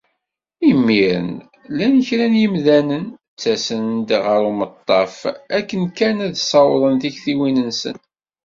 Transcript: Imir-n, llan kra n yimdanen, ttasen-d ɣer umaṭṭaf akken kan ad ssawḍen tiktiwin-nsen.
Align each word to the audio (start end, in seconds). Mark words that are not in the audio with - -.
Imir-n, 0.69 1.29
llan 1.71 1.95
kra 2.07 2.25
n 2.31 2.35
yimdanen, 2.41 3.05
ttasen-d 3.33 4.09
ɣer 4.25 4.41
umaṭṭaf 4.51 5.15
akken 5.57 5.83
kan 5.97 6.17
ad 6.25 6.35
ssawḍen 6.39 6.95
tiktiwin-nsen. 7.01 7.97